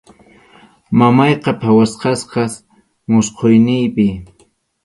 Mamayqa 0.97 1.51
phawachkasqas 1.61 2.53
musquyninpi. 3.11 4.07